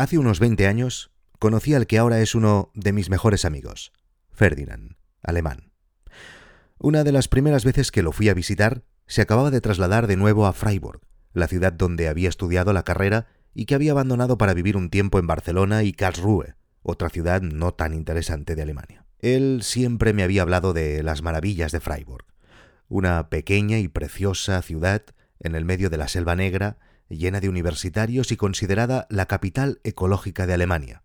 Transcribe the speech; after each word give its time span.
Hace 0.00 0.16
unos 0.16 0.40
20 0.40 0.66
años 0.66 1.10
conocí 1.38 1.74
al 1.74 1.86
que 1.86 1.98
ahora 1.98 2.20
es 2.20 2.34
uno 2.34 2.70
de 2.72 2.94
mis 2.94 3.10
mejores 3.10 3.44
amigos, 3.44 3.92
Ferdinand, 4.30 4.96
alemán. 5.22 5.72
Una 6.78 7.04
de 7.04 7.12
las 7.12 7.28
primeras 7.28 7.66
veces 7.66 7.92
que 7.92 8.02
lo 8.02 8.10
fui 8.10 8.30
a 8.30 8.34
visitar, 8.34 8.82
se 9.06 9.20
acababa 9.20 9.50
de 9.50 9.60
trasladar 9.60 10.06
de 10.06 10.16
nuevo 10.16 10.46
a 10.46 10.54
Freiburg, 10.54 11.02
la 11.34 11.48
ciudad 11.48 11.74
donde 11.74 12.08
había 12.08 12.30
estudiado 12.30 12.72
la 12.72 12.82
carrera 12.82 13.26
y 13.52 13.66
que 13.66 13.74
había 13.74 13.92
abandonado 13.92 14.38
para 14.38 14.54
vivir 14.54 14.78
un 14.78 14.88
tiempo 14.88 15.18
en 15.18 15.26
Barcelona 15.26 15.82
y 15.82 15.92
Karlsruhe, 15.92 16.54
otra 16.82 17.10
ciudad 17.10 17.42
no 17.42 17.74
tan 17.74 17.92
interesante 17.92 18.54
de 18.54 18.62
Alemania. 18.62 19.04
Él 19.18 19.60
siempre 19.62 20.14
me 20.14 20.22
había 20.22 20.40
hablado 20.40 20.72
de 20.72 21.02
las 21.02 21.20
maravillas 21.20 21.72
de 21.72 21.80
Freiburg, 21.80 22.24
una 22.88 23.28
pequeña 23.28 23.78
y 23.78 23.88
preciosa 23.88 24.62
ciudad 24.62 25.02
en 25.40 25.54
el 25.54 25.66
medio 25.66 25.90
de 25.90 25.98
la 25.98 26.08
Selva 26.08 26.36
Negra, 26.36 26.78
llena 27.10 27.40
de 27.40 27.48
universitarios 27.48 28.32
y 28.32 28.36
considerada 28.36 29.06
la 29.10 29.26
capital 29.26 29.80
ecológica 29.84 30.46
de 30.46 30.54
Alemania. 30.54 31.02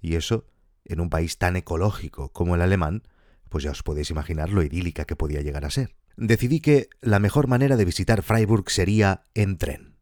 Y 0.00 0.16
eso, 0.16 0.46
en 0.84 1.00
un 1.00 1.08
país 1.08 1.38
tan 1.38 1.56
ecológico 1.56 2.32
como 2.32 2.54
el 2.54 2.62
alemán, 2.62 3.02
pues 3.48 3.64
ya 3.64 3.70
os 3.70 3.82
podéis 3.82 4.10
imaginar 4.10 4.50
lo 4.50 4.62
idílica 4.62 5.04
que 5.04 5.16
podía 5.16 5.40
llegar 5.40 5.64
a 5.64 5.70
ser. 5.70 5.96
Decidí 6.16 6.60
que 6.60 6.88
la 7.00 7.18
mejor 7.18 7.46
manera 7.46 7.76
de 7.76 7.84
visitar 7.84 8.22
Freiburg 8.22 8.70
sería 8.70 9.26
en 9.34 9.58
tren. 9.58 9.96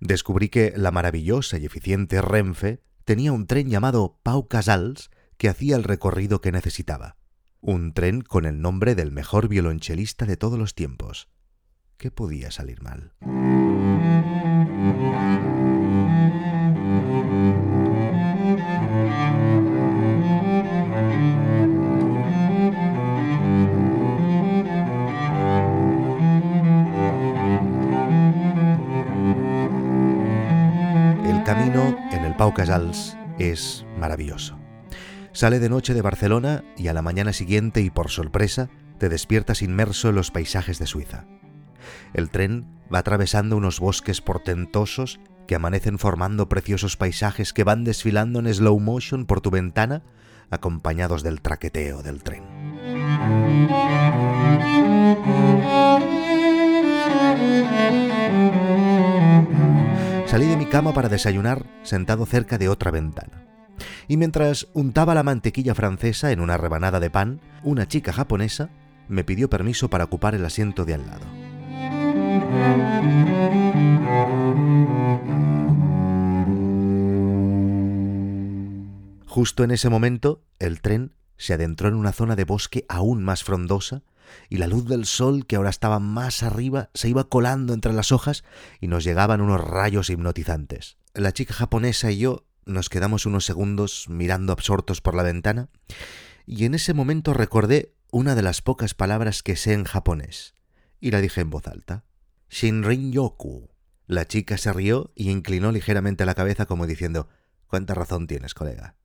Descubrí 0.00 0.48
que 0.48 0.72
la 0.76 0.90
maravillosa 0.90 1.58
y 1.58 1.66
eficiente 1.66 2.22
Renfe 2.22 2.82
tenía 3.04 3.32
un 3.32 3.46
tren 3.46 3.68
llamado 3.68 4.18
Pau 4.22 4.48
Casals 4.48 5.10
que 5.36 5.48
hacía 5.48 5.76
el 5.76 5.84
recorrido 5.84 6.40
que 6.40 6.52
necesitaba. 6.52 7.16
Un 7.60 7.92
tren 7.92 8.22
con 8.22 8.46
el 8.46 8.60
nombre 8.60 8.94
del 8.94 9.12
mejor 9.12 9.48
violonchelista 9.48 10.24
de 10.24 10.36
todos 10.36 10.58
los 10.58 10.74
tiempos. 10.74 11.28
¿Qué 11.96 12.10
podía 12.10 12.50
salir 12.50 12.82
mal? 12.82 13.12
Casals 32.60 33.16
es 33.38 33.86
maravilloso. 33.96 34.58
Sale 35.32 35.60
de 35.60 35.70
noche 35.70 35.94
de 35.94 36.02
Barcelona 36.02 36.62
y 36.76 36.88
a 36.88 36.92
la 36.92 37.00
mañana 37.00 37.32
siguiente 37.32 37.80
y 37.80 37.88
por 37.88 38.10
sorpresa 38.10 38.68
te 38.98 39.08
despiertas 39.08 39.62
inmerso 39.62 40.10
en 40.10 40.16
los 40.16 40.30
paisajes 40.30 40.78
de 40.78 40.84
Suiza. 40.84 41.24
El 42.12 42.28
tren 42.28 42.66
va 42.94 42.98
atravesando 42.98 43.56
unos 43.56 43.80
bosques 43.80 44.20
portentosos 44.20 45.20
que 45.48 45.54
amanecen 45.54 45.98
formando 45.98 46.50
preciosos 46.50 46.98
paisajes 46.98 47.54
que 47.54 47.64
van 47.64 47.82
desfilando 47.82 48.40
en 48.40 48.52
slow 48.52 48.78
motion 48.78 49.24
por 49.24 49.40
tu 49.40 49.50
ventana, 49.50 50.02
acompañados 50.50 51.22
del 51.22 51.40
traqueteo 51.40 52.02
del 52.02 52.22
tren. 52.22 52.42
Salí 60.30 60.46
de 60.46 60.56
mi 60.56 60.66
cama 60.66 60.94
para 60.94 61.08
desayunar 61.08 61.66
sentado 61.82 62.24
cerca 62.24 62.56
de 62.56 62.68
otra 62.68 62.92
ventana. 62.92 63.42
Y 64.06 64.16
mientras 64.16 64.68
untaba 64.74 65.12
la 65.12 65.24
mantequilla 65.24 65.74
francesa 65.74 66.30
en 66.30 66.38
una 66.38 66.56
rebanada 66.56 67.00
de 67.00 67.10
pan, 67.10 67.40
una 67.64 67.88
chica 67.88 68.12
japonesa 68.12 68.70
me 69.08 69.24
pidió 69.24 69.50
permiso 69.50 69.90
para 69.90 70.04
ocupar 70.04 70.36
el 70.36 70.44
asiento 70.44 70.84
de 70.84 70.94
al 70.94 71.04
lado. 71.04 71.26
Justo 79.26 79.64
en 79.64 79.72
ese 79.72 79.88
momento, 79.88 80.44
el 80.60 80.80
tren 80.80 81.10
se 81.40 81.54
adentró 81.54 81.88
en 81.88 81.94
una 81.94 82.12
zona 82.12 82.36
de 82.36 82.44
bosque 82.44 82.84
aún 82.90 83.22
más 83.22 83.44
frondosa 83.44 84.02
y 84.50 84.58
la 84.58 84.66
luz 84.66 84.84
del 84.86 85.06
sol, 85.06 85.46
que 85.46 85.56
ahora 85.56 85.70
estaba 85.70 85.98
más 85.98 86.42
arriba, 86.42 86.90
se 86.92 87.08
iba 87.08 87.30
colando 87.30 87.72
entre 87.72 87.94
las 87.94 88.12
hojas 88.12 88.44
y 88.78 88.88
nos 88.88 89.04
llegaban 89.04 89.40
unos 89.40 89.58
rayos 89.58 90.10
hipnotizantes. 90.10 90.98
La 91.14 91.32
chica 91.32 91.54
japonesa 91.54 92.10
y 92.10 92.18
yo 92.18 92.44
nos 92.66 92.90
quedamos 92.90 93.24
unos 93.24 93.46
segundos 93.46 94.06
mirando 94.10 94.52
absortos 94.52 95.00
por 95.00 95.14
la 95.14 95.22
ventana 95.22 95.70
y 96.44 96.66
en 96.66 96.74
ese 96.74 96.92
momento 96.92 97.32
recordé 97.32 97.94
una 98.12 98.34
de 98.34 98.42
las 98.42 98.60
pocas 98.60 98.92
palabras 98.92 99.42
que 99.42 99.56
sé 99.56 99.72
en 99.72 99.84
japonés 99.84 100.54
y 101.00 101.10
la 101.10 101.22
dije 101.22 101.40
en 101.40 101.48
voz 101.48 101.66
alta. 101.66 102.04
Shinrin 102.50 103.12
Yoku. 103.12 103.70
La 104.06 104.26
chica 104.26 104.58
se 104.58 104.74
rió 104.74 105.10
y 105.14 105.30
inclinó 105.30 105.72
ligeramente 105.72 106.26
la 106.26 106.34
cabeza 106.34 106.66
como 106.66 106.86
diciendo 106.86 107.28
¿Cuánta 107.66 107.94
razón 107.94 108.26
tienes, 108.26 108.52
colega? 108.52 108.99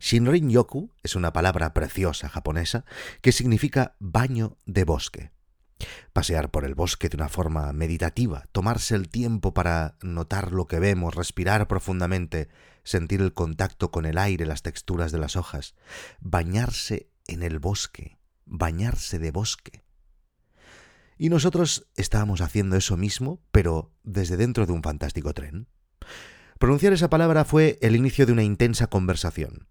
Shinrin 0.00 0.50
Yoku 0.50 0.92
es 1.02 1.14
una 1.14 1.32
palabra 1.32 1.74
preciosa 1.74 2.28
japonesa 2.28 2.84
que 3.20 3.32
significa 3.32 3.96
baño 3.98 4.58
de 4.66 4.84
bosque. 4.84 5.30
Pasear 6.12 6.50
por 6.50 6.64
el 6.64 6.74
bosque 6.74 7.08
de 7.08 7.16
una 7.16 7.28
forma 7.28 7.72
meditativa, 7.72 8.48
tomarse 8.52 8.94
el 8.94 9.08
tiempo 9.08 9.54
para 9.54 9.96
notar 10.02 10.52
lo 10.52 10.66
que 10.66 10.80
vemos, 10.80 11.14
respirar 11.14 11.68
profundamente, 11.68 12.48
sentir 12.82 13.20
el 13.20 13.34
contacto 13.34 13.90
con 13.90 14.04
el 14.04 14.18
aire, 14.18 14.46
las 14.46 14.62
texturas 14.62 15.12
de 15.12 15.18
las 15.18 15.36
hojas, 15.36 15.74
bañarse 16.20 17.10
en 17.26 17.42
el 17.42 17.58
bosque, 17.60 18.18
bañarse 18.44 19.18
de 19.18 19.30
bosque. 19.30 19.84
Y 21.16 21.28
nosotros 21.28 21.88
estábamos 21.96 22.40
haciendo 22.40 22.76
eso 22.76 22.96
mismo, 22.96 23.42
pero 23.50 23.92
desde 24.04 24.36
dentro 24.36 24.66
de 24.66 24.72
un 24.72 24.82
fantástico 24.82 25.34
tren. 25.34 25.68
Pronunciar 26.58 26.92
esa 26.92 27.08
palabra 27.08 27.44
fue 27.44 27.78
el 27.82 27.94
inicio 27.94 28.26
de 28.26 28.32
una 28.32 28.42
intensa 28.42 28.88
conversación. 28.88 29.68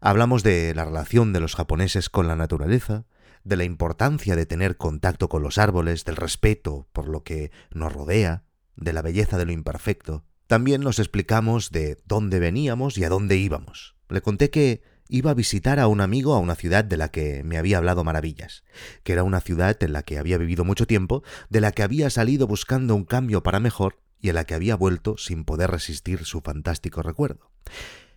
Hablamos 0.00 0.42
de 0.42 0.74
la 0.74 0.84
relación 0.84 1.32
de 1.32 1.38
los 1.38 1.54
japoneses 1.54 2.10
con 2.10 2.26
la 2.26 2.34
naturaleza, 2.34 3.04
de 3.44 3.56
la 3.56 3.62
importancia 3.62 4.34
de 4.34 4.44
tener 4.44 4.76
contacto 4.76 5.28
con 5.28 5.44
los 5.44 5.56
árboles, 5.56 6.04
del 6.04 6.16
respeto 6.16 6.88
por 6.92 7.06
lo 7.06 7.22
que 7.22 7.52
nos 7.72 7.92
rodea, 7.92 8.42
de 8.74 8.92
la 8.92 9.02
belleza 9.02 9.38
de 9.38 9.46
lo 9.46 9.52
imperfecto. 9.52 10.24
También 10.48 10.80
nos 10.80 10.98
explicamos 10.98 11.70
de 11.70 11.96
dónde 12.06 12.40
veníamos 12.40 12.98
y 12.98 13.04
a 13.04 13.08
dónde 13.08 13.36
íbamos. 13.36 13.94
Le 14.08 14.20
conté 14.20 14.50
que 14.50 14.82
iba 15.08 15.30
a 15.30 15.34
visitar 15.34 15.78
a 15.78 15.86
un 15.86 16.00
amigo 16.00 16.34
a 16.34 16.40
una 16.40 16.56
ciudad 16.56 16.84
de 16.84 16.96
la 16.96 17.08
que 17.12 17.44
me 17.44 17.56
había 17.56 17.78
hablado 17.78 18.02
maravillas, 18.02 18.64
que 19.04 19.12
era 19.12 19.22
una 19.22 19.40
ciudad 19.40 19.80
en 19.80 19.92
la 19.92 20.02
que 20.02 20.18
había 20.18 20.38
vivido 20.38 20.64
mucho 20.64 20.88
tiempo, 20.88 21.22
de 21.50 21.60
la 21.60 21.70
que 21.70 21.84
había 21.84 22.10
salido 22.10 22.48
buscando 22.48 22.96
un 22.96 23.04
cambio 23.04 23.44
para 23.44 23.60
mejor 23.60 24.00
y 24.26 24.30
a 24.30 24.32
la 24.32 24.44
que 24.44 24.54
había 24.54 24.74
vuelto 24.74 25.16
sin 25.18 25.44
poder 25.44 25.70
resistir 25.70 26.24
su 26.24 26.40
fantástico 26.40 27.00
recuerdo. 27.00 27.52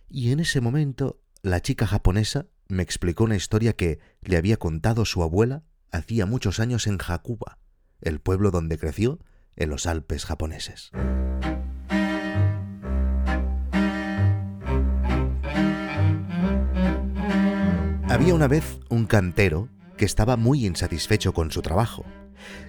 Y 0.08 0.32
en 0.32 0.40
ese 0.40 0.60
momento 0.60 1.22
la 1.40 1.62
chica 1.62 1.86
japonesa 1.86 2.48
me 2.66 2.82
explicó 2.82 3.22
una 3.22 3.36
historia 3.36 3.74
que 3.74 4.00
le 4.20 4.36
había 4.36 4.56
contado 4.56 5.04
su 5.04 5.22
abuela 5.22 5.62
hacía 5.92 6.26
muchos 6.26 6.58
años 6.58 6.88
en 6.88 6.98
Hakuba, 7.00 7.58
el 8.00 8.18
pueblo 8.20 8.50
donde 8.50 8.76
creció 8.76 9.20
en 9.54 9.70
los 9.70 9.86
Alpes 9.86 10.24
japoneses. 10.24 10.90
Había 18.08 18.34
una 18.34 18.48
vez 18.48 18.80
un 18.88 19.06
cantero 19.06 19.68
que 20.00 20.06
estaba 20.06 20.38
muy 20.38 20.64
insatisfecho 20.64 21.34
con 21.34 21.50
su 21.50 21.60
trabajo. 21.60 22.06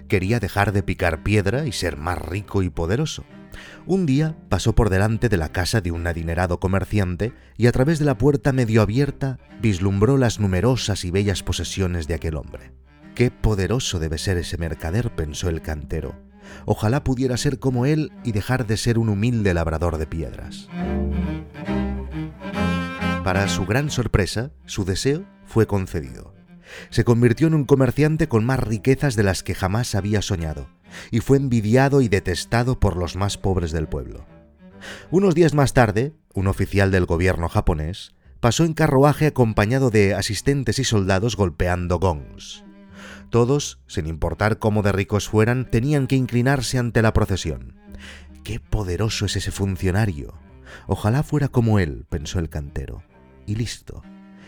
Quería 0.06 0.38
dejar 0.38 0.70
de 0.72 0.82
picar 0.82 1.22
piedra 1.22 1.66
y 1.66 1.72
ser 1.72 1.96
más 1.96 2.18
rico 2.18 2.62
y 2.62 2.68
poderoso. 2.68 3.24
Un 3.86 4.04
día 4.04 4.36
pasó 4.50 4.74
por 4.74 4.90
delante 4.90 5.30
de 5.30 5.38
la 5.38 5.48
casa 5.48 5.80
de 5.80 5.92
un 5.92 6.06
adinerado 6.06 6.60
comerciante 6.60 7.32
y 7.56 7.68
a 7.68 7.72
través 7.72 7.98
de 7.98 8.04
la 8.04 8.18
puerta 8.18 8.52
medio 8.52 8.82
abierta 8.82 9.38
vislumbró 9.62 10.18
las 10.18 10.40
numerosas 10.40 11.06
y 11.06 11.10
bellas 11.10 11.42
posesiones 11.42 12.06
de 12.06 12.12
aquel 12.12 12.36
hombre. 12.36 12.74
Qué 13.14 13.30
poderoso 13.30 13.98
debe 13.98 14.18
ser 14.18 14.36
ese 14.36 14.58
mercader, 14.58 15.14
pensó 15.14 15.48
el 15.48 15.62
cantero. 15.62 16.14
Ojalá 16.66 17.02
pudiera 17.02 17.38
ser 17.38 17.58
como 17.58 17.86
él 17.86 18.12
y 18.24 18.32
dejar 18.32 18.66
de 18.66 18.76
ser 18.76 18.98
un 18.98 19.08
humilde 19.08 19.54
labrador 19.54 19.96
de 19.96 20.06
piedras. 20.06 20.68
Para 23.24 23.48
su 23.48 23.64
gran 23.64 23.88
sorpresa, 23.88 24.50
su 24.66 24.84
deseo 24.84 25.24
fue 25.46 25.66
concedido 25.66 26.41
se 26.90 27.04
convirtió 27.04 27.46
en 27.46 27.54
un 27.54 27.64
comerciante 27.64 28.28
con 28.28 28.44
más 28.44 28.60
riquezas 28.60 29.16
de 29.16 29.22
las 29.22 29.42
que 29.42 29.54
jamás 29.54 29.94
había 29.94 30.22
soñado, 30.22 30.68
y 31.10 31.20
fue 31.20 31.36
envidiado 31.36 32.00
y 32.00 32.08
detestado 32.08 32.78
por 32.78 32.96
los 32.96 33.16
más 33.16 33.38
pobres 33.38 33.72
del 33.72 33.88
pueblo. 33.88 34.26
Unos 35.10 35.34
días 35.34 35.54
más 35.54 35.74
tarde, 35.74 36.12
un 36.34 36.46
oficial 36.46 36.90
del 36.90 37.06
gobierno 37.06 37.48
japonés 37.48 38.14
pasó 38.40 38.64
en 38.64 38.74
carruaje 38.74 39.26
acompañado 39.26 39.90
de 39.90 40.14
asistentes 40.14 40.78
y 40.78 40.84
soldados 40.84 41.36
golpeando 41.36 41.98
gongs. 41.98 42.64
Todos, 43.30 43.80
sin 43.86 44.06
importar 44.06 44.58
cómo 44.58 44.82
de 44.82 44.92
ricos 44.92 45.28
fueran, 45.28 45.70
tenían 45.70 46.06
que 46.06 46.16
inclinarse 46.16 46.78
ante 46.78 47.02
la 47.02 47.12
procesión. 47.12 47.76
¡Qué 48.42 48.58
poderoso 48.58 49.26
es 49.26 49.36
ese 49.36 49.52
funcionario! 49.52 50.34
Ojalá 50.86 51.22
fuera 51.22 51.48
como 51.48 51.78
él, 51.78 52.04
pensó 52.08 52.40
el 52.40 52.48
cantero. 52.48 53.04
Y 53.46 53.54
listo 53.54 54.02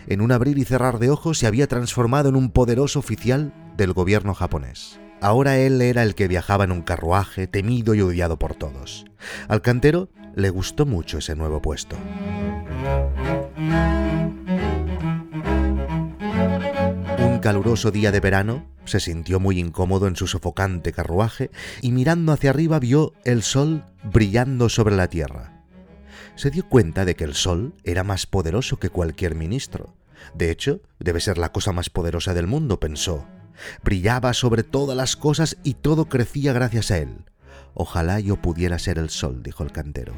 en 0.06 0.20
un 0.20 0.32
abrir 0.32 0.58
y 0.58 0.64
cerrar 0.64 0.98
de 0.98 1.10
ojos 1.10 1.38
se 1.38 1.46
había 1.46 1.66
transformado 1.66 2.28
en 2.28 2.36
un 2.36 2.50
poderoso 2.50 2.98
oficial 2.98 3.52
del 3.76 3.92
gobierno 3.92 4.34
japonés. 4.34 5.00
Ahora 5.20 5.56
él 5.56 5.80
era 5.80 6.02
el 6.02 6.14
que 6.14 6.28
viajaba 6.28 6.64
en 6.64 6.72
un 6.72 6.82
carruaje, 6.82 7.46
temido 7.46 7.94
y 7.94 8.02
odiado 8.02 8.38
por 8.38 8.54
todos. 8.54 9.06
Al 9.48 9.62
cantero 9.62 10.10
le 10.34 10.50
gustó 10.50 10.84
mucho 10.84 11.18
ese 11.18 11.34
nuevo 11.34 11.62
puesto. 11.62 11.96
Un 17.18 17.38
caluroso 17.40 17.90
día 17.90 18.12
de 18.12 18.20
verano, 18.20 18.66
se 18.84 19.00
sintió 19.00 19.40
muy 19.40 19.58
incómodo 19.58 20.08
en 20.08 20.16
su 20.16 20.26
sofocante 20.26 20.92
carruaje 20.92 21.50
y 21.80 21.92
mirando 21.92 22.32
hacia 22.32 22.50
arriba 22.50 22.78
vio 22.78 23.14
el 23.24 23.42
sol 23.42 23.84
brillando 24.02 24.68
sobre 24.68 24.94
la 24.94 25.08
tierra. 25.08 25.53
Se 26.36 26.50
dio 26.50 26.68
cuenta 26.68 27.04
de 27.04 27.14
que 27.14 27.24
el 27.24 27.34
sol 27.34 27.74
era 27.84 28.02
más 28.04 28.26
poderoso 28.26 28.78
que 28.78 28.90
cualquier 28.90 29.34
ministro. 29.34 29.94
De 30.34 30.50
hecho, 30.50 30.80
debe 30.98 31.20
ser 31.20 31.38
la 31.38 31.52
cosa 31.52 31.72
más 31.72 31.90
poderosa 31.90 32.34
del 32.34 32.46
mundo, 32.46 32.80
pensó. 32.80 33.26
Brillaba 33.84 34.32
sobre 34.34 34.64
todas 34.64 34.96
las 34.96 35.16
cosas 35.16 35.56
y 35.62 35.74
todo 35.74 36.08
crecía 36.08 36.52
gracias 36.52 36.90
a 36.90 36.98
él. 36.98 37.24
Ojalá 37.72 38.20
yo 38.20 38.36
pudiera 38.36 38.78
ser 38.78 38.98
el 38.98 39.10
sol, 39.10 39.42
dijo 39.42 39.62
el 39.62 39.72
cantero. 39.72 40.14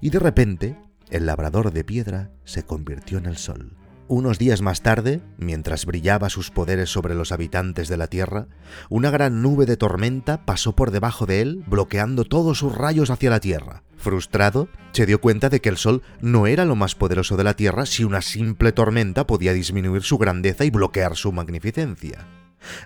Y 0.00 0.10
de 0.10 0.18
repente, 0.18 0.76
el 1.10 1.26
labrador 1.26 1.72
de 1.72 1.84
piedra 1.84 2.30
se 2.44 2.64
convirtió 2.64 3.18
en 3.18 3.26
el 3.26 3.36
sol. 3.36 3.76
Unos 4.06 4.38
días 4.38 4.60
más 4.60 4.82
tarde, 4.82 5.22
mientras 5.38 5.86
brillaba 5.86 6.28
sus 6.28 6.50
poderes 6.50 6.90
sobre 6.90 7.14
los 7.14 7.32
habitantes 7.32 7.88
de 7.88 7.96
la 7.96 8.06
Tierra, 8.06 8.48
una 8.90 9.10
gran 9.10 9.40
nube 9.40 9.64
de 9.64 9.78
tormenta 9.78 10.44
pasó 10.44 10.76
por 10.76 10.90
debajo 10.90 11.24
de 11.24 11.40
él, 11.40 11.64
bloqueando 11.66 12.24
todos 12.24 12.58
sus 12.58 12.74
rayos 12.74 13.08
hacia 13.08 13.30
la 13.30 13.40
Tierra. 13.40 13.82
Frustrado, 13.96 14.68
se 14.92 15.06
dio 15.06 15.22
cuenta 15.22 15.48
de 15.48 15.60
que 15.60 15.70
el 15.70 15.78
Sol 15.78 16.02
no 16.20 16.46
era 16.46 16.66
lo 16.66 16.76
más 16.76 16.94
poderoso 16.94 17.38
de 17.38 17.44
la 17.44 17.54
Tierra 17.54 17.86
si 17.86 18.04
una 18.04 18.20
simple 18.20 18.72
tormenta 18.72 19.26
podía 19.26 19.54
disminuir 19.54 20.02
su 20.02 20.18
grandeza 20.18 20.66
y 20.66 20.70
bloquear 20.70 21.16
su 21.16 21.32
magnificencia. 21.32 22.26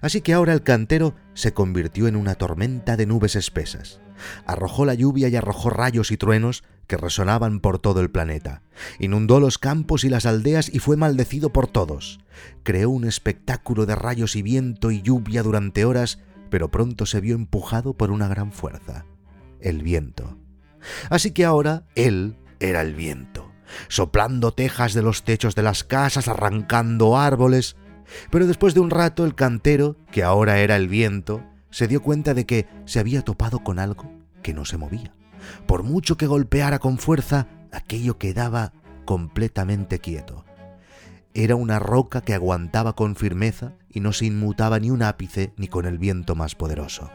Así 0.00 0.20
que 0.20 0.32
ahora 0.32 0.52
el 0.52 0.62
cantero 0.62 1.14
se 1.34 1.52
convirtió 1.52 2.08
en 2.08 2.16
una 2.16 2.34
tormenta 2.34 2.96
de 2.96 3.06
nubes 3.06 3.36
espesas. 3.36 4.00
Arrojó 4.46 4.84
la 4.84 4.94
lluvia 4.94 5.28
y 5.28 5.36
arrojó 5.36 5.70
rayos 5.70 6.10
y 6.10 6.16
truenos 6.16 6.64
que 6.86 6.96
resonaban 6.96 7.60
por 7.60 7.78
todo 7.78 8.00
el 8.00 8.10
planeta. 8.10 8.62
Inundó 8.98 9.40
los 9.40 9.58
campos 9.58 10.04
y 10.04 10.08
las 10.08 10.26
aldeas 10.26 10.72
y 10.72 10.78
fue 10.78 10.96
maldecido 10.96 11.52
por 11.52 11.68
todos. 11.68 12.18
Creó 12.62 12.90
un 12.90 13.04
espectáculo 13.04 13.86
de 13.86 13.94
rayos 13.94 14.36
y 14.36 14.42
viento 14.42 14.90
y 14.90 15.02
lluvia 15.02 15.42
durante 15.42 15.84
horas, 15.84 16.18
pero 16.50 16.70
pronto 16.70 17.06
se 17.06 17.20
vio 17.20 17.34
empujado 17.34 17.94
por 17.94 18.10
una 18.10 18.26
gran 18.26 18.52
fuerza, 18.52 19.04
el 19.60 19.82
viento. 19.82 20.38
Así 21.10 21.32
que 21.32 21.44
ahora 21.44 21.84
él 21.94 22.36
era 22.60 22.80
el 22.80 22.94
viento, 22.94 23.52
soplando 23.88 24.52
tejas 24.52 24.94
de 24.94 25.02
los 25.02 25.24
techos 25.24 25.54
de 25.54 25.62
las 25.62 25.84
casas, 25.84 26.28
arrancando 26.28 27.18
árboles, 27.18 27.76
pero 28.30 28.46
después 28.46 28.74
de 28.74 28.80
un 28.80 28.90
rato 28.90 29.24
el 29.24 29.34
cantero, 29.34 29.96
que 30.10 30.22
ahora 30.22 30.58
era 30.58 30.76
el 30.76 30.88
viento, 30.88 31.42
se 31.70 31.88
dio 31.88 32.02
cuenta 32.02 32.34
de 32.34 32.46
que 32.46 32.66
se 32.84 33.00
había 33.00 33.22
topado 33.22 33.60
con 33.60 33.78
algo 33.78 34.10
que 34.42 34.54
no 34.54 34.64
se 34.64 34.76
movía. 34.78 35.14
Por 35.66 35.82
mucho 35.82 36.16
que 36.16 36.26
golpeara 36.26 36.78
con 36.78 36.98
fuerza, 36.98 37.46
aquello 37.72 38.18
quedaba 38.18 38.72
completamente 39.04 39.98
quieto. 39.98 40.44
Era 41.34 41.54
una 41.54 41.78
roca 41.78 42.20
que 42.20 42.34
aguantaba 42.34 42.94
con 42.94 43.14
firmeza 43.14 43.74
y 43.88 44.00
no 44.00 44.12
se 44.12 44.26
inmutaba 44.26 44.78
ni 44.80 44.90
un 44.90 45.02
ápice 45.02 45.52
ni 45.56 45.68
con 45.68 45.86
el 45.86 45.98
viento 45.98 46.34
más 46.34 46.54
poderoso. 46.54 47.10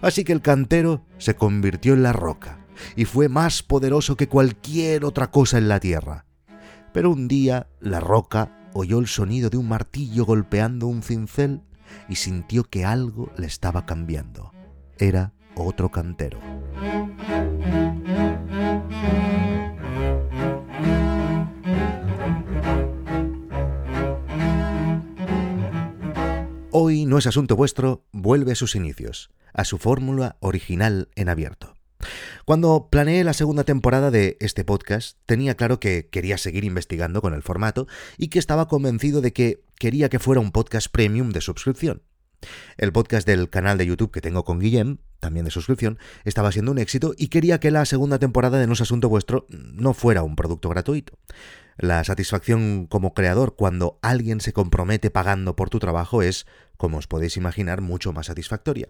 Así 0.00 0.24
que 0.24 0.32
el 0.32 0.42
cantero 0.42 1.04
se 1.18 1.34
convirtió 1.34 1.94
en 1.94 2.02
la 2.02 2.12
roca 2.12 2.58
y 2.96 3.04
fue 3.04 3.28
más 3.28 3.62
poderoso 3.62 4.16
que 4.16 4.28
cualquier 4.28 5.04
otra 5.04 5.30
cosa 5.30 5.58
en 5.58 5.68
la 5.68 5.80
tierra. 5.80 6.24
Pero 6.92 7.10
un 7.10 7.28
día 7.28 7.68
la 7.80 8.00
roca 8.00 8.57
oyó 8.72 8.98
el 8.98 9.06
sonido 9.06 9.50
de 9.50 9.56
un 9.56 9.68
martillo 9.68 10.24
golpeando 10.24 10.86
un 10.86 11.02
cincel 11.02 11.62
y 12.08 12.16
sintió 12.16 12.64
que 12.64 12.84
algo 12.84 13.30
le 13.36 13.46
estaba 13.46 13.86
cambiando. 13.86 14.52
Era 14.98 15.32
otro 15.54 15.90
cantero. 15.90 16.40
Hoy 26.70 27.06
no 27.06 27.18
es 27.18 27.26
asunto 27.26 27.56
vuestro, 27.56 28.04
vuelve 28.12 28.52
a 28.52 28.54
sus 28.54 28.76
inicios, 28.76 29.30
a 29.52 29.64
su 29.64 29.78
fórmula 29.78 30.36
original 30.40 31.08
en 31.16 31.28
abierto. 31.28 31.77
Cuando 32.44 32.88
planeé 32.90 33.24
la 33.24 33.32
segunda 33.32 33.64
temporada 33.64 34.10
de 34.10 34.36
este 34.40 34.64
podcast, 34.64 35.18
tenía 35.26 35.54
claro 35.54 35.80
que 35.80 36.08
quería 36.08 36.38
seguir 36.38 36.64
investigando 36.64 37.20
con 37.20 37.34
el 37.34 37.42
formato 37.42 37.86
y 38.16 38.28
que 38.28 38.38
estaba 38.38 38.68
convencido 38.68 39.20
de 39.20 39.32
que 39.32 39.62
quería 39.78 40.08
que 40.08 40.18
fuera 40.18 40.40
un 40.40 40.52
podcast 40.52 40.88
premium 40.90 41.30
de 41.30 41.40
suscripción. 41.40 42.02
El 42.76 42.92
podcast 42.92 43.26
del 43.26 43.50
canal 43.50 43.78
de 43.78 43.86
YouTube 43.86 44.12
que 44.12 44.20
tengo 44.20 44.44
con 44.44 44.60
Guillem, 44.60 44.98
también 45.18 45.44
de 45.44 45.50
suscripción, 45.50 45.98
estaba 46.24 46.52
siendo 46.52 46.70
un 46.70 46.78
éxito 46.78 47.14
y 47.16 47.28
quería 47.28 47.58
que 47.58 47.70
la 47.70 47.84
segunda 47.84 48.18
temporada 48.18 48.58
de 48.58 48.66
No 48.66 48.74
es 48.74 48.80
Asunto 48.80 49.08
Vuestro 49.08 49.46
no 49.48 49.92
fuera 49.92 50.22
un 50.22 50.36
producto 50.36 50.68
gratuito. 50.68 51.18
La 51.78 52.02
satisfacción 52.02 52.86
como 52.86 53.14
creador 53.14 53.54
cuando 53.54 54.00
alguien 54.02 54.40
se 54.40 54.52
compromete 54.52 55.12
pagando 55.12 55.54
por 55.54 55.70
tu 55.70 55.78
trabajo 55.78 56.22
es, 56.22 56.44
como 56.76 56.98
os 56.98 57.06
podéis 57.06 57.36
imaginar, 57.36 57.82
mucho 57.82 58.12
más 58.12 58.26
satisfactoria. 58.26 58.88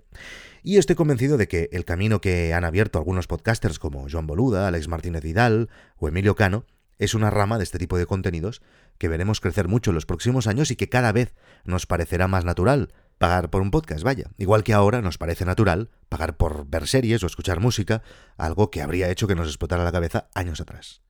Y 0.63 0.79
estoy 0.79 0.97
convencido 0.97 1.37
de 1.37 1.49
que 1.49 1.69
el 1.73 1.85
camino 1.85 2.23
que 2.23 2.55
han 2.55 2.65
abierto 2.65 2.99
algunos 2.99 3.27
podcasters 3.27 3.79
como 3.79 4.07
Joan 4.11 4.27
Boluda, 4.27 4.67
Alex 4.67 4.89
Martínez 4.89 5.23
Vidal 5.23 5.69
o 5.99 6.09
Emilio 6.09 6.35
Cano 6.35 6.65
es 6.97 7.13
una 7.13 7.29
rama 7.29 7.59
de 7.59 7.65
este 7.65 7.79
tipo 7.79 7.99
de 7.99 8.07
contenidos 8.07 8.63
que 8.97 9.09
veremos 9.09 9.41
crecer 9.41 9.69
mucho 9.69 9.91
en 9.91 9.95
los 9.95 10.07
próximos 10.07 10.47
años 10.47 10.71
y 10.71 10.77
que 10.77 10.89
cada 10.89 11.13
vez 11.13 11.35
nos 11.65 11.85
parecerá 11.85 12.27
más 12.27 12.47
natural 12.47 12.95
pagar 13.19 13.51
por 13.51 13.61
un 13.61 13.71
podcast, 13.71 14.03
vaya. 14.03 14.31
Igual 14.39 14.65
que 14.65 14.73
ahora 14.73 15.03
nos 15.03 15.19
parece 15.19 15.45
natural 15.45 15.91
pagar 16.09 16.39
por 16.39 16.67
ver 16.67 16.89
series 16.89 17.23
o 17.23 17.27
escuchar 17.27 17.61
música, 17.61 18.03
algo 18.39 18.71
que 18.71 18.81
habría 18.81 19.11
hecho 19.11 19.27
que 19.27 19.35
nos 19.35 19.49
explotara 19.49 19.85
la 19.85 19.93
cabeza 19.93 20.31
años 20.35 20.63
atrás. 20.63 21.03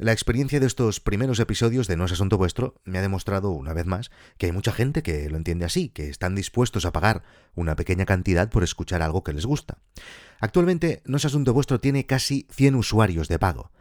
La 0.00 0.12
experiencia 0.12 0.58
de 0.60 0.66
estos 0.66 0.98
primeros 0.98 1.40
episodios 1.40 1.86
de 1.86 1.94
No 1.94 2.06
es 2.06 2.12
Asunto 2.12 2.38
Vuestro 2.38 2.80
me 2.84 2.96
ha 2.96 3.02
demostrado 3.02 3.50
una 3.50 3.74
vez 3.74 3.84
más 3.84 4.10
que 4.38 4.46
hay 4.46 4.52
mucha 4.52 4.72
gente 4.72 5.02
que 5.02 5.28
lo 5.28 5.36
entiende 5.36 5.66
así, 5.66 5.90
que 5.90 6.08
están 6.08 6.34
dispuestos 6.34 6.86
a 6.86 6.92
pagar 6.94 7.22
una 7.54 7.76
pequeña 7.76 8.06
cantidad 8.06 8.48
por 8.48 8.62
escuchar 8.64 9.02
algo 9.02 9.22
que 9.22 9.34
les 9.34 9.44
gusta. 9.44 9.76
Actualmente 10.38 11.02
No 11.04 11.18
es 11.18 11.26
Asunto 11.26 11.52
Vuestro 11.52 11.80
tiene 11.80 12.06
casi 12.06 12.46
100 12.50 12.76
usuarios 12.76 13.28
de 13.28 13.38
pago 13.38 13.72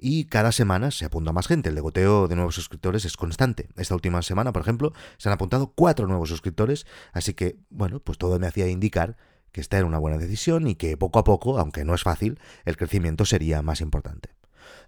y 0.00 0.24
cada 0.24 0.50
semana 0.50 0.90
se 0.90 1.04
apunta 1.04 1.30
más 1.30 1.46
gente. 1.46 1.68
El 1.68 1.76
degoteo 1.76 2.26
de 2.26 2.34
nuevos 2.34 2.56
suscriptores 2.56 3.04
es 3.04 3.16
constante. 3.16 3.68
Esta 3.76 3.94
última 3.94 4.20
semana, 4.22 4.52
por 4.52 4.62
ejemplo, 4.62 4.92
se 5.16 5.28
han 5.28 5.34
apuntado 5.34 5.74
cuatro 5.76 6.08
nuevos 6.08 6.28
suscriptores, 6.28 6.88
así 7.12 7.34
que, 7.34 7.56
bueno, 7.70 8.00
pues 8.00 8.18
todo 8.18 8.40
me 8.40 8.48
hacía 8.48 8.66
indicar 8.66 9.16
que 9.52 9.60
esta 9.60 9.76
era 9.76 9.86
una 9.86 9.98
buena 9.98 10.18
decisión 10.18 10.66
y 10.66 10.74
que 10.74 10.96
poco 10.96 11.20
a 11.20 11.24
poco, 11.24 11.56
aunque 11.56 11.84
no 11.84 11.94
es 11.94 12.02
fácil, 12.02 12.40
el 12.64 12.76
crecimiento 12.76 13.24
sería 13.24 13.62
más 13.62 13.80
importante. 13.80 14.37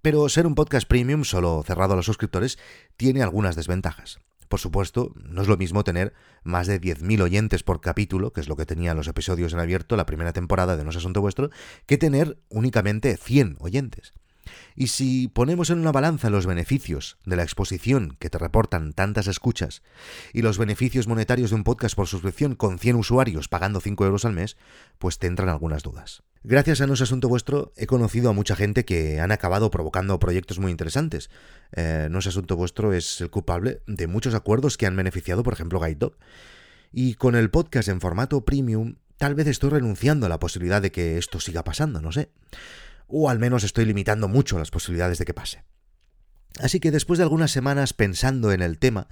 Pero 0.03 0.29
ser 0.29 0.47
un 0.47 0.55
podcast 0.55 0.89
premium 0.89 1.25
solo 1.25 1.63
cerrado 1.67 1.95
a 1.95 1.97
los 1.97 2.07
suscriptores 2.07 2.59
tiene 2.97 3.23
algunas 3.23 3.57
desventajas. 3.57 4.19
Por 4.51 4.59
supuesto, 4.59 5.13
no 5.15 5.43
es 5.43 5.49
lo 5.49 5.57
mismo 5.57 5.85
tener 5.85 6.13
más 6.43 6.67
de 6.67 6.81
10.000 6.81 7.23
oyentes 7.23 7.63
por 7.63 7.81
capítulo, 7.81 8.33
que 8.33 8.41
es 8.41 8.49
lo 8.49 8.57
que 8.57 8.67
tenían 8.67 8.97
los 8.97 9.07
episodios 9.07 9.53
en 9.53 9.61
abierto 9.61 9.97
la 9.97 10.07
primera 10.07 10.33
temporada 10.33 10.77
de 10.77 10.83
No 10.83 10.91
es 10.91 10.97
Asunto 10.97 11.21
Vuestro, 11.21 11.51
que 11.87 11.99
tener 11.99 12.37
únicamente 12.49 13.17
100 13.17 13.59
oyentes. 13.61 14.13
Y 14.75 14.89
si 14.89 15.29
ponemos 15.29 15.71
en 15.71 15.79
una 15.79 15.93
balanza 15.93 16.31
los 16.31 16.47
beneficios 16.47 17.17
de 17.25 17.37
la 17.37 17.45
exposición 17.45 18.17
que 18.19 18.29
te 18.29 18.39
reportan 18.39 18.93
tantas 18.93 19.29
escuchas 19.29 19.83
y 20.33 20.43
los 20.43 20.59
beneficios 20.59 21.07
monetarios 21.07 21.51
de 21.51 21.57
un 21.57 21.63
podcast 21.65 21.95
por 21.95 22.09
suscripción 22.09 22.57
con 22.57 22.81
100 22.81 22.97
usuarios 22.97 23.47
pagando 23.47 23.81
5 23.81 24.05
euros 24.05 24.25
al 24.25 24.33
mes, 24.33 24.57
pues 24.99 25.21
te 25.21 25.29
entran 25.29 25.49
algunas 25.49 25.85
dudas. 25.85 26.25
Gracias 26.43 26.81
a 26.81 26.87
No 26.87 26.95
es 26.95 27.01
Asunto 27.03 27.29
Vuestro 27.29 27.73
he 27.77 27.87
conocido 27.87 28.31
a 28.31 28.33
mucha 28.33 28.57
gente 28.57 28.85
que 28.85 29.21
han 29.21 29.31
acabado 29.31 29.71
provocando 29.71 30.19
proyectos 30.19 30.59
muy 30.59 30.71
interesantes. 30.71 31.31
Eh, 31.73 32.09
no 32.11 32.21
es 32.21 32.27
Asunto 32.27 32.57
Vuestro 32.57 32.93
es 32.93 33.21
el 33.21 33.31
culpable 33.31 33.83
de 33.87 34.07
muchos 34.07 34.35
acuerdos 34.35 34.79
que 34.79 34.87
han 34.87 34.97
beneficiado, 34.97 35.43
por 35.43 35.53
ejemplo, 35.53 35.81
Guide 35.81 35.97
Dog. 35.97 36.17
Y 36.93 37.15
con 37.15 37.35
el 37.35 37.51
podcast 37.51 37.89
en 37.89 38.01
formato 38.01 38.45
premium, 38.45 38.97
tal 39.19 39.35
vez 39.35 39.47
estoy 39.47 39.71
renunciando 39.71 40.27
a 40.27 40.29
la 40.31 40.41
posibilidad 40.41 40.81
de 40.81 40.91
que 40.91 41.19
esto 41.19 41.41
siga 41.41 41.63
pasando, 41.63 42.01
no 42.01 42.11
sé 42.11 42.31
o 43.11 43.29
al 43.29 43.39
menos 43.39 43.65
estoy 43.65 43.85
limitando 43.85 44.29
mucho 44.29 44.59
las 44.59 44.71
posibilidades 44.71 45.19
de 45.19 45.25
que 45.25 45.35
pase. 45.35 45.65
Así 46.59 46.81
que 46.81 46.91
después 46.91 47.19
de 47.19 47.25
algunas 47.25 47.51
semanas 47.51 47.93
pensando 47.93 48.53
en 48.53 48.63
el 48.63 48.79
tema, 48.79 49.09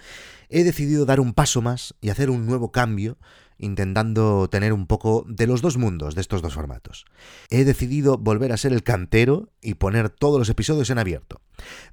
he 0.48 0.64
decidido 0.64 1.06
dar 1.06 1.20
un 1.20 1.34
paso 1.34 1.62
más 1.62 1.94
y 2.00 2.10
hacer 2.10 2.30
un 2.30 2.46
nuevo 2.46 2.72
cambio, 2.72 3.18
intentando 3.58 4.48
tener 4.48 4.72
un 4.72 4.86
poco 4.86 5.24
de 5.28 5.46
los 5.46 5.62
dos 5.62 5.76
mundos 5.76 6.14
de 6.14 6.20
estos 6.20 6.42
dos 6.42 6.54
formatos. 6.54 7.06
He 7.50 7.64
decidido 7.64 8.18
volver 8.18 8.52
a 8.52 8.56
ser 8.56 8.72
el 8.72 8.82
cantero 8.82 9.52
y 9.60 9.74
poner 9.74 10.10
todos 10.10 10.38
los 10.38 10.48
episodios 10.48 10.90
en 10.90 10.98
abierto. 10.98 11.40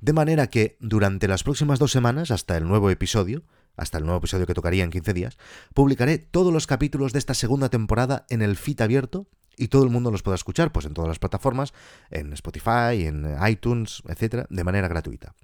De 0.02 0.14
manera 0.14 0.48
que 0.48 0.78
durante 0.80 1.28
las 1.28 1.44
próximas 1.44 1.80
dos 1.80 1.92
semanas, 1.92 2.32
hasta 2.32 2.58
el 2.58 2.68
nuevo 2.68 2.90
episodio, 2.90 3.44
hasta 3.78 3.98
el 3.98 4.06
nuevo 4.06 4.20
episodio 4.20 4.46
que 4.46 4.54
tocaría 4.54 4.84
en 4.84 4.92
15 4.92 5.14
días, 5.14 5.38
publicaré 5.74 6.18
todos 6.18 6.54
los 6.54 6.68
capítulos 6.68 7.14
de 7.14 7.20
esta 7.20 7.34
segunda 7.34 7.70
temporada 7.70 8.26
en 8.30 8.42
el 8.42 8.56
feed 8.56 8.82
abierto 8.82 9.28
y 9.58 9.68
todo 9.68 9.84
el 9.84 9.90
mundo 9.90 10.12
los 10.12 10.24
pueda 10.24 10.36
escuchar 10.36 10.72
pues 10.72 10.86
en 10.86 10.94
todas 10.94 11.08
las 11.08 11.20
plataformas, 11.20 11.74
en 12.10 12.34
Spotify, 12.34 13.06
en 13.06 13.36
iTunes, 13.48 14.04
etcétera, 14.08 14.46
de 14.50 14.64
manera 14.64 14.88
gratuita. 14.88 15.36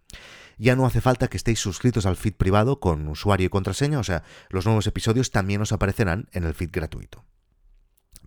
Ya 0.58 0.76
no 0.76 0.86
hace 0.86 1.02
falta 1.02 1.28
que 1.28 1.38
estéis 1.38 1.60
suscritos 1.60 2.06
al 2.06 2.16
feed 2.16 2.36
privado 2.36 2.80
con 2.80 3.08
usuario 3.08 3.48
y 3.48 3.50
contraseña, 3.50 4.00
o 4.00 4.04
sea, 4.04 4.24
los 4.50 4.66
nuevos 4.66 4.86
episodios 4.88 5.32
también 5.32 5.62
os 5.62 5.72
aparecerán 5.72 6.30
en 6.34 6.44
el 6.44 6.54
feed 6.54 6.70
gratuito. 6.72 7.24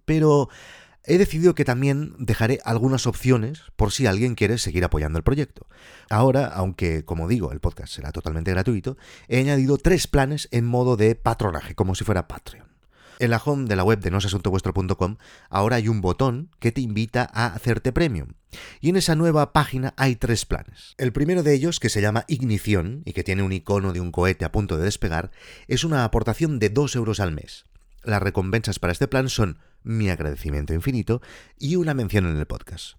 Pero 0.04 0.48
he 1.04 1.18
decidido 1.18 1.54
que 1.54 1.64
también 1.64 2.14
dejaré 2.18 2.60
algunas 2.64 3.06
opciones 3.06 3.62
por 3.76 3.92
si 3.92 4.06
alguien 4.06 4.34
quiere 4.34 4.58
seguir 4.58 4.84
apoyando 4.84 5.18
el 5.18 5.24
proyecto. 5.24 5.66
Ahora, 6.10 6.46
aunque 6.46 7.04
como 7.04 7.28
digo, 7.28 7.52
el 7.52 7.60
podcast 7.60 7.92
será 7.92 8.10
totalmente 8.10 8.50
gratuito, 8.50 8.96
he 9.28 9.38
añadido 9.38 9.78
tres 9.78 10.06
planes 10.06 10.48
en 10.50 10.64
modo 10.64 10.96
de 10.96 11.14
patronaje, 11.14 11.74
como 11.74 11.94
si 11.94 12.04
fuera 12.04 12.26
Patreon. 12.26 12.73
En 13.18 13.30
la 13.30 13.40
home 13.44 13.68
de 13.68 13.76
la 13.76 13.84
web 13.84 14.00
de 14.00 14.10
nosasuntovuestro.com 14.10 15.16
ahora 15.48 15.76
hay 15.76 15.88
un 15.88 16.00
botón 16.00 16.50
que 16.58 16.72
te 16.72 16.80
invita 16.80 17.28
a 17.32 17.46
hacerte 17.46 17.92
premium. 17.92 18.34
Y 18.80 18.90
en 18.90 18.96
esa 18.96 19.14
nueva 19.14 19.52
página 19.52 19.94
hay 19.96 20.16
tres 20.16 20.46
planes. 20.46 20.94
El 20.98 21.12
primero 21.12 21.42
de 21.42 21.54
ellos, 21.54 21.80
que 21.80 21.88
se 21.88 22.00
llama 22.00 22.24
Ignición 22.28 23.02
y 23.04 23.12
que 23.12 23.24
tiene 23.24 23.42
un 23.42 23.52
icono 23.52 23.92
de 23.92 24.00
un 24.00 24.12
cohete 24.12 24.44
a 24.44 24.52
punto 24.52 24.76
de 24.76 24.84
despegar, 24.84 25.30
es 25.68 25.84
una 25.84 26.04
aportación 26.04 26.58
de 26.58 26.70
2 26.70 26.96
euros 26.96 27.20
al 27.20 27.32
mes. 27.32 27.64
Las 28.02 28.22
recompensas 28.22 28.78
para 28.78 28.92
este 28.92 29.08
plan 29.08 29.28
son 29.28 29.58
mi 29.82 30.10
agradecimiento 30.10 30.74
infinito 30.74 31.22
y 31.58 31.76
una 31.76 31.94
mención 31.94 32.26
en 32.26 32.36
el 32.36 32.46
podcast. 32.46 32.96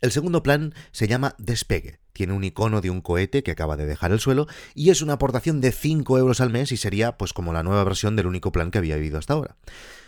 El 0.00 0.12
segundo 0.12 0.42
plan 0.42 0.74
se 0.92 1.08
llama 1.08 1.34
Despegue. 1.38 1.99
Tiene 2.12 2.32
un 2.32 2.44
icono 2.44 2.80
de 2.80 2.90
un 2.90 3.00
cohete 3.00 3.42
que 3.42 3.50
acaba 3.50 3.76
de 3.76 3.86
dejar 3.86 4.12
el 4.12 4.20
suelo 4.20 4.46
y 4.74 4.90
es 4.90 5.02
una 5.02 5.14
aportación 5.14 5.60
de 5.60 5.72
5 5.72 6.18
euros 6.18 6.40
al 6.40 6.50
mes 6.50 6.72
y 6.72 6.76
sería 6.76 7.16
pues 7.16 7.32
como 7.32 7.52
la 7.52 7.62
nueva 7.62 7.84
versión 7.84 8.16
del 8.16 8.26
único 8.26 8.52
plan 8.52 8.70
que 8.70 8.78
había 8.78 8.96
habido 8.96 9.18
hasta 9.18 9.34
ahora. 9.34 9.56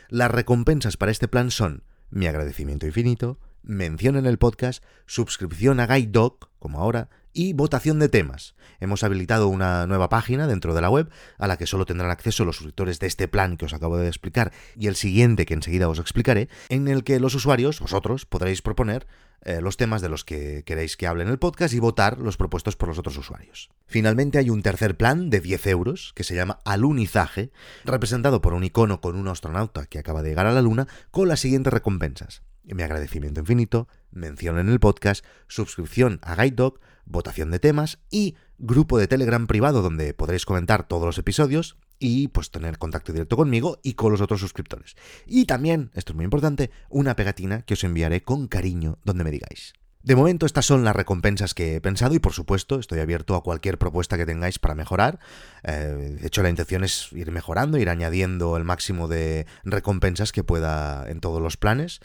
Las 0.09 0.31
recompensas 0.31 0.97
para 0.97 1.13
este 1.13 1.29
plan 1.29 1.51
son 1.51 1.85
mi 2.11 2.27
agradecimiento 2.27 2.87
infinito, 2.87 3.39
mención 3.63 4.17
en 4.17 4.27
el 4.27 4.39
podcast, 4.39 4.85
suscripción 5.07 5.81
a 5.81 5.87
Guide 5.87 6.11
Dog, 6.13 6.51
como 6.59 6.81
ahora, 6.81 7.09
y 7.33 7.53
votación 7.53 7.99
de 7.99 8.09
temas. 8.09 8.55
Hemos 8.81 9.05
habilitado 9.05 9.49
una 9.49 9.87
nueva 9.87 10.09
página 10.09 10.47
dentro 10.47 10.75
de 10.75 10.81
la 10.81 10.91
web 10.91 11.11
a 11.39 11.47
la 11.47 11.57
que 11.57 11.67
solo 11.67 11.87
tendrán 11.87 12.11
acceso 12.11 12.45
los 12.45 12.57
suscriptores 12.57 12.99
de 12.99 13.07
este 13.07 13.29
plan 13.29 13.57
que 13.57 13.67
os 13.67 13.75
acabo 13.75 13.97
de 13.97 14.09
explicar 14.09 14.53
y 14.77 14.87
el 14.87 14.97
siguiente 14.97 15.47
que 15.47 15.55
enseguida 15.55 15.89
os 15.89 15.99
explicaré, 15.99 16.49
en 16.69 16.89
el 16.89 17.05
que 17.05 17.21
los 17.21 17.35
usuarios, 17.35 17.81
vosotros, 17.81 18.27
podréis 18.27 18.63
proponer 18.63 19.07
eh, 19.45 19.61
los 19.61 19.77
temas 19.77 20.03
de 20.03 20.09
los 20.09 20.25
que 20.25 20.63
queréis 20.65 20.97
que 20.97 21.07
hable 21.07 21.25
en 21.25 21.29
el 21.29 21.39
podcast 21.39 21.75
y 21.75 21.81
votar 21.81 22.19
los 22.19 22.37
propuestos 22.37 22.77
por 22.77 22.89
los 22.89 22.99
otros 22.99 23.17
usuarios. 23.19 23.71
Finalmente 23.87 24.39
hay 24.39 24.51
un 24.51 24.63
tercer 24.63 24.97
plan 24.97 25.31
de 25.31 25.41
10 25.41 25.67
euros 25.67 26.13
que 26.15 26.25
se 26.25 26.37
llama 26.37 26.61
Alunizaje, 26.65 27.51
representado 27.85 28.41
por 28.41 28.55
un 28.55 28.63
icono 28.63 29.01
con 29.01 29.17
un 29.17 29.27
astronauta 29.27 29.87
que 29.87 29.99
acaba 29.99 30.23
de 30.23 30.31
llegar 30.31 30.47
a 30.47 30.53
la 30.53 30.63
Luna 30.63 30.87
con 31.11 31.29
las 31.29 31.41
siguientes 31.41 31.73
recompensas. 31.73 32.43
Mi 32.65 32.83
agradecimiento 32.83 33.41
infinito, 33.41 33.89
mención 34.13 34.59
en 34.59 34.69
el 34.69 34.79
podcast, 34.79 35.25
suscripción 35.49 36.21
a 36.23 36.37
Guide 36.37 36.55
Dog, 36.55 36.81
votación 37.05 37.51
de 37.51 37.59
temas 37.59 37.99
y 38.09 38.37
grupo 38.59 38.99
de 38.99 39.09
Telegram 39.09 39.47
privado 39.47 39.83
donde 39.83 40.15
podréis 40.15 40.47
comentar 40.47 40.87
todos 40.87 41.05
los 41.05 41.19
episodios 41.19 41.77
y 41.99 42.29
pues 42.29 42.51
tener 42.51 42.79
contacto 42.79 43.13
directo 43.13 43.37
conmigo 43.37 43.81
y 43.83 43.95
con 43.95 44.13
los 44.13 44.21
otros 44.21 44.41
suscriptores. 44.41 44.95
Y 45.27 45.47
también, 45.47 45.91
esto 45.95 46.13
es 46.13 46.17
muy 46.17 46.25
importante, 46.25 46.71
una 46.89 47.17
pegatina 47.17 47.63
que 47.63 47.75
os 47.75 47.85
enviaré 47.85 48.23
con 48.23 48.47
cariño 48.47 48.99
donde 49.05 49.25
me 49.25 49.33
digáis. 49.33 49.75
De 50.03 50.17
momento 50.17 50.47
estas 50.47 50.67
son 50.67 50.85
las 50.85 50.97
recompensas 50.97 51.55
que 51.55 51.77
he 51.77 51.81
pensado 51.81 52.15
y 52.15 52.19
por 52.19 52.33
supuesto 52.33 52.81
estoy 52.81 52.99
abierto 52.99 53.37
a 53.37 53.43
cualquier 53.43 53.79
propuesta 53.79 54.17
que 54.17 54.27
tengáis 54.27 54.59
para 54.59 54.75
mejorar. 54.75 55.21
Eh, 55.63 56.17
de 56.21 56.27
hecho 56.27 56.43
la 56.43 56.49
intención 56.49 56.83
es 56.83 57.13
ir 57.13 57.31
mejorando, 57.31 57.79
ir 57.79 57.89
añadiendo 57.89 58.57
el 58.57 58.65
máximo 58.65 59.07
de 59.07 59.47
recompensas 59.65 60.33
que 60.33 60.43
pueda 60.43 61.09
en 61.09 61.21
todos 61.21 61.41
los 61.41 61.57
planes. 61.57 62.01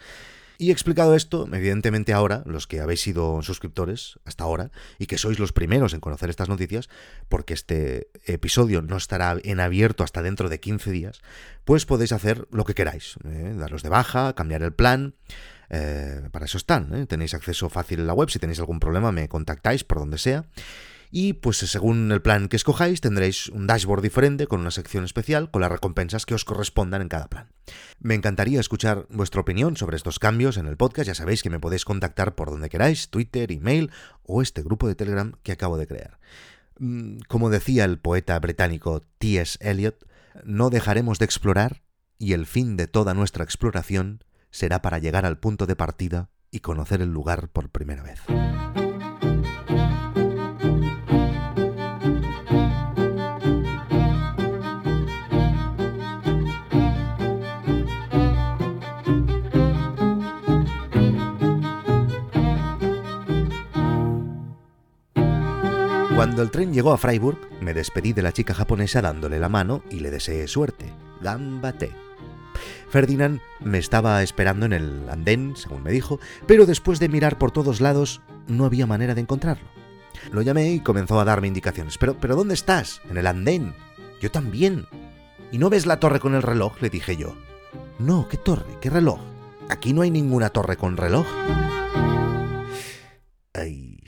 Y 0.60 0.72
explicado 0.72 1.14
esto, 1.14 1.48
evidentemente 1.52 2.12
ahora, 2.12 2.42
los 2.44 2.66
que 2.66 2.80
habéis 2.80 3.00
sido 3.00 3.42
suscriptores 3.42 4.18
hasta 4.24 4.42
ahora 4.42 4.72
y 4.98 5.06
que 5.06 5.16
sois 5.16 5.38
los 5.38 5.52
primeros 5.52 5.94
en 5.94 6.00
conocer 6.00 6.30
estas 6.30 6.48
noticias, 6.48 6.88
porque 7.28 7.54
este 7.54 8.10
episodio 8.26 8.82
no 8.82 8.96
estará 8.96 9.36
en 9.44 9.60
abierto 9.60 10.02
hasta 10.02 10.20
dentro 10.20 10.48
de 10.48 10.58
15 10.58 10.90
días, 10.90 11.22
pues 11.64 11.86
podéis 11.86 12.10
hacer 12.10 12.48
lo 12.50 12.64
que 12.64 12.74
queráis, 12.74 13.14
¿eh? 13.24 13.54
daros 13.56 13.84
de 13.84 13.88
baja, 13.88 14.34
cambiar 14.34 14.64
el 14.64 14.72
plan. 14.72 15.14
Eh, 15.70 16.28
para 16.32 16.46
eso 16.46 16.58
están, 16.58 16.92
¿eh? 16.92 17.06
tenéis 17.06 17.34
acceso 17.34 17.68
fácil 17.68 18.00
en 18.00 18.08
la 18.08 18.14
web, 18.14 18.28
si 18.28 18.40
tenéis 18.40 18.58
algún 18.58 18.80
problema 18.80 19.12
me 19.12 19.28
contactáis 19.28 19.84
por 19.84 19.98
donde 19.98 20.18
sea 20.18 20.44
y 21.10 21.34
pues 21.34 21.58
según 21.58 22.10
el 22.12 22.22
plan 22.22 22.48
que 22.48 22.56
escojáis 22.56 23.00
tendréis 23.00 23.48
un 23.48 23.66
dashboard 23.66 24.02
diferente 24.02 24.46
con 24.46 24.60
una 24.60 24.70
sección 24.70 25.04
especial 25.04 25.50
con 25.50 25.62
las 25.62 25.72
recompensas 25.72 26.26
que 26.26 26.34
os 26.34 26.44
correspondan 26.44 27.02
en 27.02 27.08
cada 27.08 27.28
plan. 27.28 27.48
Me 28.00 28.14
encantaría 28.14 28.60
escuchar 28.60 29.06
vuestra 29.10 29.40
opinión 29.40 29.76
sobre 29.76 29.96
estos 29.96 30.18
cambios 30.18 30.56
en 30.56 30.66
el 30.66 30.76
podcast, 30.76 31.06
ya 31.06 31.14
sabéis 31.14 31.42
que 31.42 31.50
me 31.50 31.60
podéis 31.60 31.84
contactar 31.84 32.34
por 32.34 32.50
donde 32.50 32.68
queráis, 32.68 33.10
Twitter, 33.10 33.52
email 33.52 33.90
o 34.22 34.42
este 34.42 34.62
grupo 34.62 34.88
de 34.88 34.94
Telegram 34.94 35.32
que 35.42 35.52
acabo 35.52 35.78
de 35.78 35.86
crear. 35.86 36.18
Mm, 36.78 37.18
como 37.28 37.50
decía 37.50 37.84
el 37.84 37.98
poeta 37.98 38.38
británico 38.38 39.02
T.S. 39.18 39.58
Eliot, 39.60 40.06
no 40.44 40.70
dejaremos 40.70 41.18
de 41.18 41.24
explorar 41.24 41.82
y 42.18 42.32
el 42.32 42.46
fin 42.46 42.76
de 42.76 42.86
toda 42.86 43.14
nuestra 43.14 43.44
exploración 43.44 44.24
será 44.50 44.82
para 44.82 44.98
llegar 44.98 45.26
al 45.26 45.38
punto 45.38 45.66
de 45.66 45.76
partida 45.76 46.30
y 46.50 46.60
conocer 46.60 47.02
el 47.02 47.12
lugar 47.12 47.48
por 47.48 47.70
primera 47.70 48.02
vez. 48.02 48.20
Cuando 66.18 66.42
el 66.42 66.50
tren 66.50 66.72
llegó 66.72 66.92
a 66.92 66.98
Freiburg, 66.98 67.38
me 67.60 67.74
despedí 67.74 68.12
de 68.12 68.22
la 68.22 68.32
chica 68.32 68.52
japonesa 68.52 69.00
dándole 69.00 69.38
la 69.38 69.48
mano 69.48 69.84
y 69.88 70.00
le 70.00 70.10
deseé 70.10 70.48
suerte. 70.48 70.92
Gambate. 71.20 71.92
Ferdinand 72.90 73.40
me 73.60 73.78
estaba 73.78 74.20
esperando 74.24 74.66
en 74.66 74.72
el 74.72 75.08
andén, 75.08 75.54
según 75.54 75.84
me 75.84 75.92
dijo, 75.92 76.18
pero 76.48 76.66
después 76.66 76.98
de 76.98 77.08
mirar 77.08 77.38
por 77.38 77.52
todos 77.52 77.80
lados 77.80 78.20
no 78.48 78.64
había 78.64 78.84
manera 78.84 79.14
de 79.14 79.20
encontrarlo. 79.20 79.68
Lo 80.32 80.42
llamé 80.42 80.72
y 80.72 80.80
comenzó 80.80 81.20
a 81.20 81.24
darme 81.24 81.46
indicaciones. 81.46 81.98
Pero, 81.98 82.18
pero 82.18 82.34
¿dónde 82.34 82.54
estás? 82.54 83.00
En 83.08 83.16
el 83.16 83.28
andén. 83.28 83.72
Yo 84.20 84.32
también. 84.32 84.86
¿Y 85.52 85.58
no 85.58 85.70
ves 85.70 85.86
la 85.86 86.00
torre 86.00 86.18
con 86.18 86.34
el 86.34 86.42
reloj? 86.42 86.82
le 86.82 86.90
dije 86.90 87.16
yo. 87.16 87.36
No, 88.00 88.26
¿qué 88.28 88.38
torre? 88.38 88.76
¿Qué 88.80 88.90
reloj? 88.90 89.20
Aquí 89.68 89.92
no 89.92 90.02
hay 90.02 90.10
ninguna 90.10 90.50
torre 90.50 90.76
con 90.76 90.96
reloj. 90.96 91.28
Ay. 93.54 94.02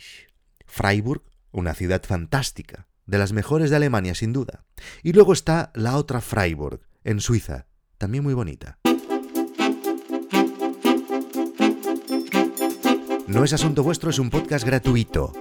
Freiburg 0.67 1.30
una 1.53 1.75
ciudad 1.75 2.03
fantástica, 2.05 2.87
de 3.07 3.19
las 3.19 3.33
mejores 3.33 3.71
de 3.71 3.77
Alemania 3.77 4.15
sin 4.15 4.33
duda. 4.33 4.65
Y 5.03 5.13
luego 5.13 5.33
está 5.33 5.71
la 5.75 5.97
otra 5.97 6.21
Freiburg, 6.21 6.81
en 7.05 7.21
Suiza, 7.21 7.67
también 7.99 8.25
muy 8.25 8.35
bonita. 8.35 8.79
No 13.27 13.45
es 13.45 13.53
asunto 13.53 13.83
vuestro 13.85 14.11
es 14.11 14.19
un 14.19 14.29
podcast 14.29 14.67
gratuito. 14.67 15.33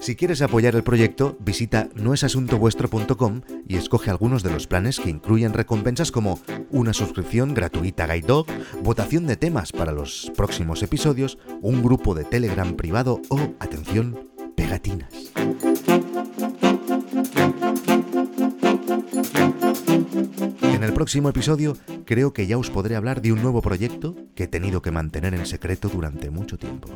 Si 0.00 0.16
quieres 0.16 0.42
apoyar 0.42 0.74
el 0.74 0.82
proyecto, 0.82 1.36
visita 1.40 1.88
noesasuntovuestro.com 1.94 3.40
y 3.66 3.76
escoge 3.76 4.10
algunos 4.10 4.42
de 4.42 4.50
los 4.50 4.66
planes 4.66 5.00
que 5.00 5.08
incluyen 5.08 5.54
recompensas 5.54 6.12
como 6.12 6.40
una 6.70 6.92
suscripción 6.92 7.54
gratuita 7.54 8.04
a 8.04 8.14
Guide 8.14 8.26
Dog, 8.26 8.46
votación 8.82 9.26
de 9.26 9.36
temas 9.36 9.72
para 9.72 9.92
los 9.92 10.30
próximos 10.36 10.82
episodios, 10.82 11.38
un 11.62 11.82
grupo 11.82 12.14
de 12.14 12.24
Telegram 12.24 12.74
privado 12.76 13.22
o, 13.30 13.38
atención, 13.60 14.28
En 20.62 20.82
el 20.82 20.92
próximo 20.92 21.28
episodio 21.28 21.76
creo 22.04 22.32
que 22.32 22.46
ya 22.46 22.58
os 22.58 22.70
podré 22.70 22.96
hablar 22.96 23.20
de 23.20 23.32
un 23.32 23.42
nuevo 23.42 23.60
proyecto 23.62 24.16
que 24.34 24.44
he 24.44 24.48
tenido 24.48 24.82
que 24.82 24.90
mantener 24.90 25.34
en 25.34 25.46
secreto 25.46 25.88
durante 25.88 26.30
mucho 26.30 26.58
tiempo. 26.58 26.88